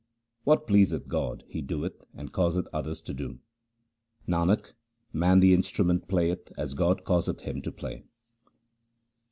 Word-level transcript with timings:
What 0.45 0.65
pleaseth 0.65 1.07
God 1.07 1.43
He 1.45 1.61
doeth 1.61 2.05
and 2.15 2.31
causeth 2.33 2.67
others 2.73 3.01
to 3.03 3.13
do. 3.13 3.37
Nanak, 4.27 4.73
man 5.13 5.41
the 5.41 5.53
instrument 5.53 6.07
playeth 6.07 6.51
as 6.57 6.73
God 6.73 7.03
causeth 7.03 7.41
him 7.41 7.61
to 7.61 7.71
play. 7.71 8.03